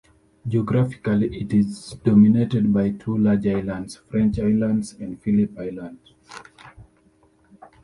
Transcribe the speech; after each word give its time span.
Geographically, 0.47 1.27
it 1.41 1.53
is 1.53 1.91
dominated 2.03 2.73
by 2.73 2.89
the 2.89 2.97
two 2.97 3.15
large 3.19 3.45
islands; 3.45 3.97
French 4.09 4.39
Island 4.39 4.95
and 4.99 5.21
Phillip 5.21 5.55
Island. 5.59 5.99